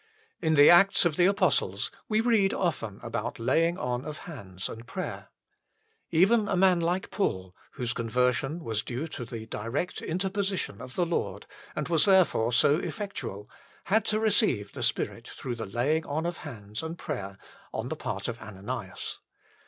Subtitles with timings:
[0.41, 4.87] In the Acts of the Apostles we read often about laying on of hands and
[4.87, 5.27] prayer.
[6.09, 11.05] Even a man like Paul whose conversion was due to the direct interposition of the
[11.05, 11.45] Lord,
[11.75, 13.47] and was there fore so effectual
[13.83, 17.37] had to receive the Spirit through laying on of hands and prayer
[17.71, 19.19] on the part of Ananias.